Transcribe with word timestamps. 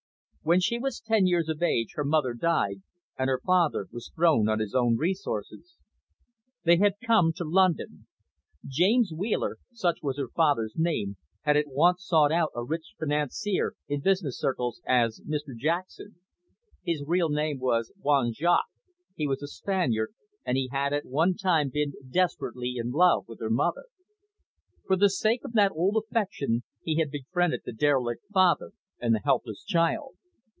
When 0.43 0.59
she 0.59 0.79
was 0.79 0.99
ten 0.99 1.27
years 1.27 1.47
of 1.49 1.61
age, 1.61 1.89
her 1.93 2.03
mother 2.03 2.33
died, 2.33 2.81
and 3.15 3.27
her 3.27 3.39
father 3.45 3.85
was 3.91 4.09
thrown 4.09 4.49
on 4.49 4.57
his 4.57 4.73
own 4.73 4.97
resources. 4.97 5.77
They 6.63 6.77
had 6.77 6.95
come 7.05 7.31
to 7.33 7.45
London. 7.45 8.07
James 8.65 9.11
Wheeler, 9.15 9.57
such 9.71 9.99
was 10.01 10.17
her 10.17 10.29
father's 10.29 10.73
name, 10.75 11.17
had 11.41 11.57
at 11.57 11.67
once 11.67 12.03
sought 12.03 12.31
out 12.31 12.49
a 12.55 12.63
rich 12.63 12.95
financier 12.97 13.75
known 13.87 13.97
in 13.97 14.01
business 14.01 14.39
circles 14.39 14.81
as 14.83 15.21
Mr 15.23 15.55
Jackson. 15.55 16.15
His 16.83 17.03
real 17.05 17.29
name 17.29 17.59
was 17.59 17.91
Juan 18.01 18.33
Jaques, 18.33 18.65
he 19.15 19.27
was 19.27 19.43
a 19.43 19.47
Spaniard, 19.47 20.11
and 20.43 20.57
he 20.57 20.69
had 20.71 20.91
at 20.91 21.05
one 21.05 21.35
time 21.35 21.69
been 21.69 21.93
desperately 22.09 22.77
in 22.77 22.89
love 22.89 23.27
with 23.27 23.39
her 23.41 23.51
mother. 23.51 23.85
For 24.87 24.95
the 24.97 25.11
sake 25.11 25.41
of 25.45 25.53
that 25.53 25.71
old 25.73 25.97
affection, 26.03 26.63
he 26.81 26.95
had 26.97 27.11
befriended 27.11 27.61
the 27.63 27.73
derelict 27.73 28.23
father 28.33 28.71
and 28.99 29.13
the 29.13 29.21
helpless 29.23 29.63
child. 29.63 30.15